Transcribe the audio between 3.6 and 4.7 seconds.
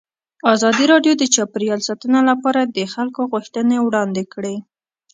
وړاندې کړي.